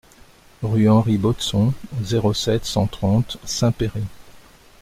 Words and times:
Rue 0.63 0.89
Henri 0.89 1.19
Baudson, 1.19 1.75
zéro 2.01 2.33
sept, 2.33 2.65
cent 2.65 2.87
trente 2.87 3.37
Saint-Péray 3.45 4.01